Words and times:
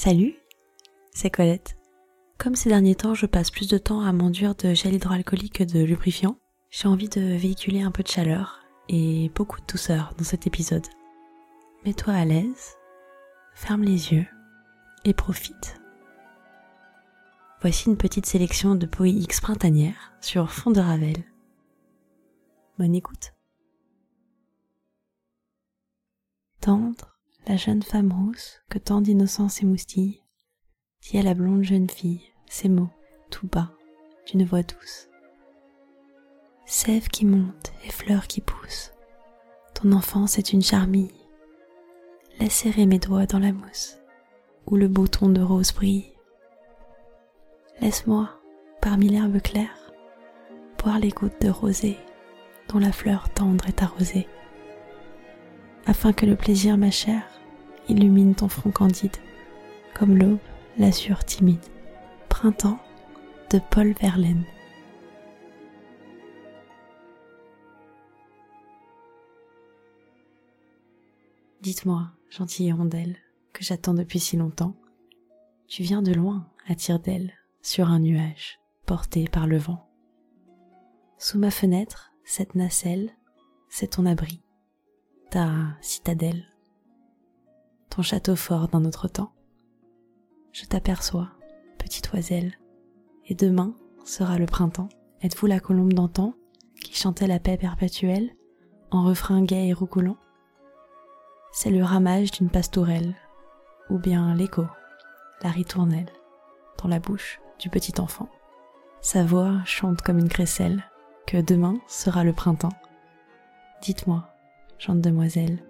Salut, 0.00 0.36
c'est 1.12 1.28
Colette. 1.28 1.76
Comme 2.38 2.54
ces 2.54 2.68
derniers 2.68 2.94
temps, 2.94 3.14
je 3.14 3.26
passe 3.26 3.50
plus 3.50 3.66
de 3.66 3.78
temps 3.78 4.00
à 4.00 4.12
m'enduire 4.12 4.54
de 4.54 4.72
gel 4.72 4.94
hydroalcoolique 4.94 5.54
que 5.54 5.64
de 5.64 5.80
lubrifiant, 5.80 6.38
j'ai 6.70 6.86
envie 6.86 7.08
de 7.08 7.20
véhiculer 7.20 7.82
un 7.82 7.90
peu 7.90 8.04
de 8.04 8.08
chaleur 8.08 8.60
et 8.88 9.28
beaucoup 9.34 9.60
de 9.60 9.66
douceur 9.66 10.14
dans 10.16 10.22
cet 10.22 10.46
épisode. 10.46 10.86
Mets-toi 11.84 12.14
à 12.14 12.24
l'aise, 12.24 12.76
ferme 13.56 13.82
les 13.82 14.12
yeux 14.12 14.26
et 15.04 15.14
profite. 15.14 15.80
Voici 17.60 17.88
une 17.88 17.96
petite 17.96 18.26
sélection 18.26 18.76
de 18.76 18.88
X 19.04 19.40
printanières 19.40 20.12
sur 20.20 20.52
fond 20.52 20.70
de 20.70 20.78
Ravel. 20.78 21.24
Bonne 22.78 22.94
écoute. 22.94 23.34
Tendre, 26.60 27.17
la 27.48 27.56
jeune 27.56 27.82
femme 27.82 28.12
rousse 28.12 28.60
que 28.68 28.78
tant 28.78 29.00
d'innocence 29.00 29.62
émoustille, 29.62 30.22
dit 31.00 31.18
à 31.18 31.22
la 31.22 31.32
blonde 31.32 31.62
jeune 31.62 31.88
fille 31.88 32.20
ces 32.46 32.68
mots 32.68 32.90
tout 33.30 33.46
bas 33.46 33.72
d'une 34.26 34.44
voix 34.44 34.62
douce. 34.62 35.08
Sève 36.66 37.08
qui 37.08 37.24
monte 37.24 37.72
et 37.86 37.90
fleurs 37.90 38.26
qui 38.26 38.42
poussent, 38.42 38.92
ton 39.74 39.92
enfance 39.92 40.38
est 40.38 40.52
une 40.52 40.60
charmille. 40.60 41.14
Laisse 42.38 42.52
serrer 42.52 42.84
mes 42.84 42.98
doigts 42.98 43.24
dans 43.24 43.38
la 43.38 43.52
mousse, 43.52 43.98
où 44.66 44.76
le 44.76 44.86
bouton 44.86 45.30
de 45.30 45.40
rose 45.40 45.72
brille. 45.72 46.12
Laisse-moi, 47.80 48.28
parmi 48.82 49.08
l'herbe 49.08 49.40
claire, 49.40 49.92
boire 50.82 50.98
les 50.98 51.10
gouttes 51.10 51.40
de 51.40 51.48
rosée 51.48 51.96
dont 52.68 52.78
la 52.78 52.92
fleur 52.92 53.30
tendre 53.30 53.66
est 53.66 53.82
arrosée, 53.82 54.28
afin 55.86 56.12
que 56.12 56.26
le 56.26 56.36
plaisir, 56.36 56.76
ma 56.76 56.90
chère, 56.90 57.37
illumine 57.88 58.34
ton 58.34 58.48
front 58.48 58.70
candide, 58.70 59.16
comme 59.94 60.16
l'aube 60.16 60.38
l'azur 60.76 61.24
timide. 61.24 61.64
Printemps 62.28 62.78
de 63.50 63.58
Paul 63.70 63.92
Verlaine. 64.00 64.44
Dites-moi, 71.60 72.10
gentille 72.30 72.66
hirondelle, 72.66 73.16
que 73.52 73.64
j'attends 73.64 73.94
depuis 73.94 74.20
si 74.20 74.36
longtemps. 74.36 74.76
Tu 75.66 75.82
viens 75.82 76.02
de 76.02 76.12
loin, 76.12 76.48
à 76.68 76.74
tire 76.74 77.00
d'aile, 77.00 77.32
sur 77.60 77.88
un 77.88 77.98
nuage, 77.98 78.60
porté 78.86 79.26
par 79.28 79.46
le 79.46 79.58
vent. 79.58 79.88
Sous 81.18 81.38
ma 81.38 81.50
fenêtre, 81.50 82.12
cette 82.24 82.54
nacelle, 82.54 83.10
c'est 83.68 83.88
ton 83.88 84.06
abri, 84.06 84.40
ta 85.30 85.76
citadelle, 85.80 86.46
ton 87.90 88.02
château 88.02 88.36
fort 88.36 88.68
d'un 88.68 88.84
autre 88.84 89.08
temps. 89.08 89.32
Je 90.52 90.64
t'aperçois, 90.64 91.28
petite 91.78 92.12
oiselle, 92.12 92.58
et 93.26 93.34
demain 93.34 93.74
sera 94.04 94.38
le 94.38 94.46
printemps. 94.46 94.88
Êtes-vous 95.22 95.46
la 95.46 95.60
colombe 95.60 95.92
d'antan 95.92 96.34
qui 96.82 96.94
chantait 96.94 97.26
la 97.26 97.38
paix 97.38 97.56
perpétuelle 97.56 98.30
en 98.90 99.04
refrain 99.04 99.42
gai 99.42 99.68
et 99.68 99.72
roucoulant 99.72 100.16
C'est 101.52 101.70
le 101.70 101.84
ramage 101.84 102.30
d'une 102.30 102.50
pastourelle, 102.50 103.14
ou 103.90 103.98
bien 103.98 104.34
l'écho, 104.34 104.64
la 105.42 105.50
ritournelle, 105.50 106.10
dans 106.82 106.88
la 106.88 107.00
bouche 107.00 107.40
du 107.58 107.68
petit 107.68 108.00
enfant. 108.00 108.28
Sa 109.00 109.24
voix 109.24 109.60
chante 109.64 110.02
comme 110.02 110.18
une 110.18 110.28
crécelle, 110.28 110.84
que 111.26 111.36
demain 111.36 111.78
sera 111.86 112.24
le 112.24 112.32
printemps. 112.32 112.72
Dites-moi, 113.82 114.26
chante 114.78 115.00
demoiselle, 115.00 115.62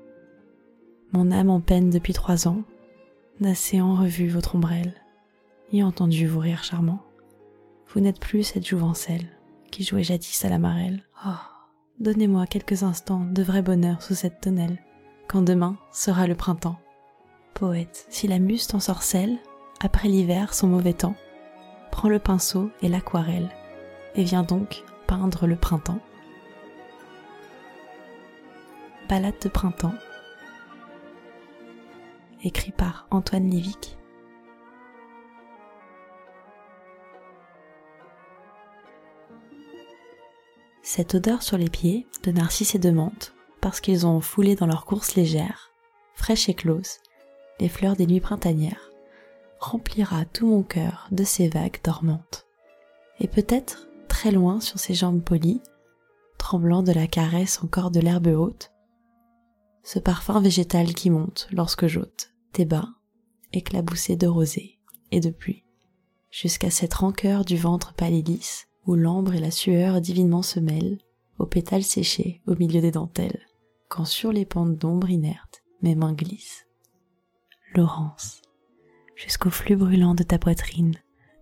mon 1.12 1.30
âme 1.30 1.50
en 1.50 1.60
peine 1.60 1.90
depuis 1.90 2.12
trois 2.12 2.48
ans 2.48 2.62
n'a 3.40 3.52
en 3.82 3.94
revue 3.94 4.28
votre 4.28 4.56
ombrelle, 4.56 4.94
ni 5.72 5.82
entendu 5.82 6.26
vos 6.26 6.40
rires 6.40 6.64
charmants. 6.64 7.02
Vous 7.88 8.00
n'êtes 8.00 8.20
plus 8.20 8.42
cette 8.42 8.66
jouvencelle 8.66 9.26
qui 9.70 9.84
jouait 9.84 10.02
jadis 10.02 10.44
à 10.44 10.48
la 10.48 10.58
marelle. 10.58 11.02
Oh, 11.26 11.30
donnez-moi 12.00 12.46
quelques 12.46 12.82
instants 12.82 13.24
de 13.24 13.42
vrai 13.42 13.62
bonheur 13.62 14.02
sous 14.02 14.14
cette 14.14 14.40
tonnelle, 14.40 14.78
quand 15.28 15.42
demain 15.42 15.76
sera 15.92 16.26
le 16.26 16.34
printemps. 16.34 16.78
Poète, 17.54 18.06
si 18.08 18.28
la 18.28 18.38
muse 18.38 18.66
t'ensorcelle, 18.66 19.38
après 19.80 20.08
l'hiver 20.08 20.52
son 20.52 20.66
mauvais 20.66 20.92
temps, 20.92 21.16
prends 21.90 22.08
le 22.08 22.18
pinceau 22.18 22.70
et 22.82 22.88
l'aquarelle, 22.88 23.48
et 24.14 24.24
viens 24.24 24.42
donc 24.42 24.82
peindre 25.06 25.46
le 25.46 25.56
printemps. 25.56 26.00
Balade 29.08 29.40
de 29.42 29.48
printemps, 29.48 29.94
écrit 32.42 32.72
par 32.72 33.06
Antoine 33.10 33.50
Lévic. 33.50 33.96
Cette 40.82 41.14
odeur 41.14 41.42
sur 41.42 41.58
les 41.58 41.68
pieds 41.68 42.06
de 42.22 42.32
narcisse 42.32 42.74
et 42.74 42.78
de 42.78 42.90
menthe, 42.90 43.34
parce 43.60 43.80
qu'ils 43.80 44.06
ont 44.06 44.20
foulé 44.20 44.54
dans 44.54 44.66
leur 44.66 44.86
course 44.86 45.16
légère, 45.16 45.70
fraîche 46.14 46.48
et 46.48 46.54
close, 46.54 46.98
les 47.60 47.68
fleurs 47.68 47.96
des 47.96 48.06
nuits 48.06 48.20
printanières, 48.20 48.90
remplira 49.60 50.24
tout 50.24 50.46
mon 50.46 50.62
cœur 50.62 51.08
de 51.10 51.24
ces 51.24 51.48
vagues 51.48 51.78
dormantes. 51.84 52.46
Et 53.20 53.28
peut-être, 53.28 53.88
très 54.08 54.30
loin 54.30 54.60
sur 54.60 54.78
ses 54.78 54.94
jambes 54.94 55.22
polies, 55.22 55.60
tremblant 56.38 56.82
de 56.82 56.92
la 56.92 57.06
caresse 57.06 57.62
encore 57.62 57.90
de 57.90 58.00
l'herbe 58.00 58.28
haute, 58.28 58.70
ce 59.88 59.98
parfum 59.98 60.38
végétal 60.42 60.92
qui 60.92 61.08
monte 61.08 61.48
lorsque 61.50 61.86
j'ôte 61.86 62.34
tes 62.52 62.66
bas, 62.66 62.90
éclaboussés 63.54 64.16
de 64.16 64.26
rosée 64.26 64.78
et 65.12 65.20
de 65.20 65.30
pluie, 65.30 65.64
jusqu'à 66.30 66.68
cette 66.68 66.92
rancœur 66.92 67.42
du 67.46 67.56
ventre 67.56 67.94
pâle 67.94 68.22
où 68.84 68.96
l'ambre 68.96 69.34
et 69.34 69.40
la 69.40 69.50
sueur 69.50 70.02
divinement 70.02 70.42
se 70.42 70.60
mêlent, 70.60 70.98
aux 71.38 71.46
pétales 71.46 71.84
séchés 71.84 72.42
au 72.46 72.54
milieu 72.56 72.82
des 72.82 72.90
dentelles, 72.90 73.40
quand 73.88 74.04
sur 74.04 74.30
les 74.30 74.44
pentes 74.44 74.76
d'ombre 74.76 75.08
inertes 75.08 75.62
mes 75.80 75.94
mains 75.94 76.12
glissent. 76.12 76.66
Laurence, 77.74 78.42
jusqu'au 79.16 79.48
flux 79.48 79.76
brûlant 79.76 80.14
de 80.14 80.22
ta 80.22 80.38
poitrine, 80.38 80.96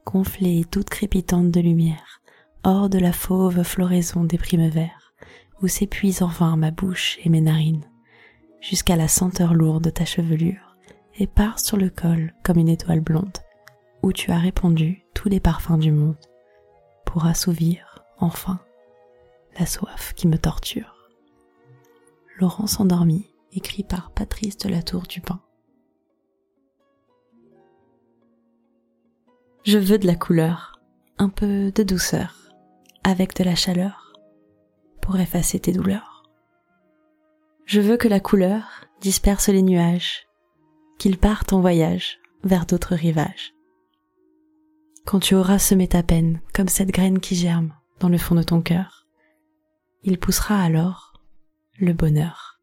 gonflée 0.05 0.61
et 0.61 0.65
toute 0.65 0.89
crépitante 0.89 1.51
de 1.51 1.61
lumière, 1.61 2.21
hors 2.63 2.89
de 2.89 3.01
la 3.01 3.13
fauve 3.13 3.65
floraison 3.65 4.23
des 4.23 4.39
verts, 4.69 5.15
où 5.63 5.67
s'épuisent 5.67 6.23
enfin 6.23 6.57
ma 6.57 6.71
bouche 6.71 7.19
et 7.25 7.28
mes 7.28 7.41
narines 7.41 7.91
jusqu'à 8.69 8.97
la 8.97 9.06
senteur 9.06 9.54
lourde 9.54 9.84
de 9.84 9.91
ta 9.91 10.04
chevelure, 10.04 10.77
et 11.19 11.28
part 11.28 11.60
sur 11.60 11.77
le 11.77 11.88
col 11.88 12.34
comme 12.43 12.59
une 12.59 12.69
étoile 12.69 13.00
blonde, 13.00 13.38
où 14.03 14.12
tu 14.12 14.32
as 14.32 14.38
répandu 14.38 15.04
tous 15.15 15.28
les 15.28 15.38
parfums 15.38 15.78
du 15.78 15.93
monde, 15.93 16.16
pour 17.04 17.27
assouvir, 17.27 18.04
enfin, 18.19 18.59
la 19.59 19.66
soif 19.66 20.15
qui 20.15 20.27
me 20.27 20.37
torture. 20.37 20.97
Laurence 22.39 22.80
endormie, 22.80 23.30
écrit 23.53 23.84
par 23.84 24.10
Patrice 24.10 24.59
de 24.59 24.69
la 24.69 24.83
Tour 24.83 25.03
du 25.03 25.21
Pin. 25.21 25.41
Je 29.62 29.78
veux 29.78 29.98
de 29.98 30.07
la 30.07 30.16
couleur, 30.16 30.80
un 31.19 31.28
peu 31.28 31.71
de 31.71 31.83
douceur, 31.84 32.34
avec 33.04 33.36
de 33.36 33.45
la 33.45 33.54
chaleur, 33.54 34.12
pour 35.01 35.19
effacer 35.19 35.60
tes 35.60 35.72
douleurs. 35.72 36.06
Je 37.66 37.80
veux 37.80 37.97
que 37.97 38.07
la 38.07 38.21
couleur 38.21 38.84
disperse 39.01 39.48
les 39.48 39.63
nuages, 39.63 40.28
qu'ils 40.98 41.18
partent 41.18 41.53
en 41.53 41.60
voyage 41.60 42.21
vers 42.45 42.65
d'autres 42.65 42.95
rivages. 42.95 43.54
Quand 45.04 45.18
tu 45.18 45.34
auras 45.34 45.59
semé 45.59 45.89
ta 45.89 46.04
peine 46.04 46.41
comme 46.54 46.68
cette 46.68 46.92
graine 46.92 47.18
qui 47.18 47.34
germe 47.34 47.74
dans 47.98 48.09
le 48.09 48.18
fond 48.18 48.36
de 48.36 48.45
ton 48.45 48.63
cœur, 48.63 49.09
il 50.04 50.16
poussera 50.16 50.63
alors 50.63 51.21
le 51.77 51.92
bonheur. 51.92 52.60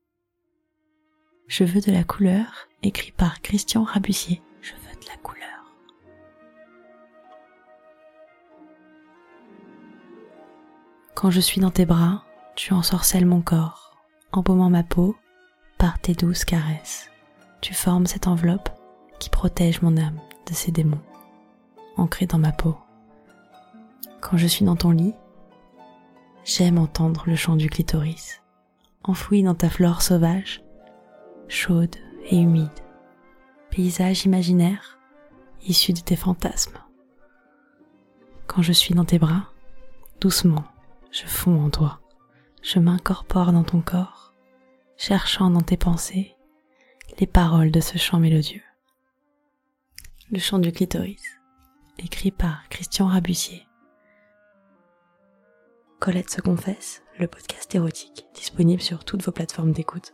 Je 1.47 1.65
veux 1.65 1.81
de 1.81 1.91
la 1.91 2.05
couleur, 2.05 2.69
écrit 2.81 3.11
par 3.11 3.41
Christian 3.41 3.83
Rabussier. 3.83 4.41
Je 4.61 4.71
veux 4.71 5.01
de 5.01 5.07
la 5.09 5.17
couleur. 5.17 5.75
Quand 11.13 11.29
je 11.29 11.41
suis 11.41 11.59
dans 11.59 11.71
tes 11.71 11.85
bras, 11.85 12.23
tu 12.55 12.73
ensorcelles 12.73 13.25
mon 13.25 13.41
corps, 13.41 13.82
embaumant 14.33 14.69
ma 14.69 14.83
peau 14.83 15.15
par 15.77 15.99
tes 15.99 16.13
douces 16.13 16.43
caresses. 16.43 17.09
Tu 17.61 17.73
formes 17.73 18.07
cette 18.07 18.27
enveloppe 18.27 18.69
qui 19.19 19.29
protège 19.29 19.81
mon 19.81 19.95
âme 19.95 20.19
de 20.47 20.53
ces 20.53 20.71
démons, 20.71 21.01
ancrés 21.95 22.25
dans 22.25 22.39
ma 22.39 22.51
peau. 22.51 22.75
Quand 24.19 24.35
je 24.35 24.47
suis 24.47 24.65
dans 24.65 24.75
ton 24.75 24.91
lit, 24.91 25.13
j'aime 26.43 26.77
entendre 26.77 27.23
le 27.27 27.35
chant 27.35 27.55
du 27.55 27.69
clitoris, 27.69 28.41
enfoui 29.03 29.43
dans 29.43 29.55
ta 29.55 29.69
flore 29.69 30.01
sauvage, 30.01 30.63
chaude 31.47 31.95
et 32.29 32.37
humide, 32.37 32.69
paysage 33.69 34.25
imaginaire 34.25 34.97
issu 35.65 35.93
de 35.93 36.01
tes 36.01 36.15
fantasmes. 36.15 36.77
Quand 38.47 38.61
je 38.61 38.73
suis 38.73 38.95
dans 38.95 39.05
tes 39.05 39.19
bras, 39.19 39.51
doucement, 40.19 40.65
je 41.11 41.25
fonds 41.25 41.63
en 41.63 41.69
toi, 41.69 41.99
je 42.63 42.79
m'incorpore 42.79 43.51
dans 43.51 43.63
ton 43.63 43.81
corps, 43.81 44.33
cherchant 44.97 45.49
dans 45.49 45.61
tes 45.61 45.77
pensées 45.77 46.35
les 47.19 47.27
paroles 47.27 47.71
de 47.71 47.81
ce 47.81 47.97
chant 47.97 48.19
mélodieux. 48.19 48.63
Le 50.31 50.39
chant 50.39 50.59
du 50.59 50.71
clitoris, 50.71 51.21
écrit 51.99 52.31
par 52.31 52.67
Christian 52.69 53.07
Rabussier. 53.07 53.67
Colette 55.99 56.31
se 56.31 56.41
confesse, 56.41 57.03
le 57.19 57.27
podcast 57.27 57.75
érotique, 57.75 58.25
disponible 58.33 58.81
sur 58.81 59.03
toutes 59.03 59.23
vos 59.23 59.31
plateformes 59.31 59.73
d'écoute. 59.73 60.13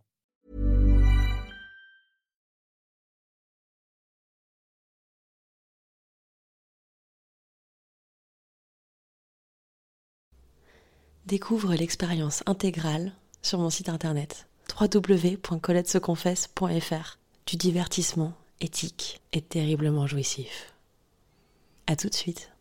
Découvre 11.27 11.75
l'expérience 11.75 12.41
intégrale 12.47 13.13
sur 13.43 13.59
mon 13.59 13.69
site 13.69 13.89
internet 13.89 14.47
www.coletteseconfesse.fr 14.79 17.19
du 17.45 17.57
divertissement 17.57 18.33
éthique 18.59 19.21
et 19.31 19.41
terriblement 19.41 20.07
jouissif. 20.07 20.73
À 21.87 21.95
tout 21.95 22.09
de 22.09 22.15
suite. 22.15 22.51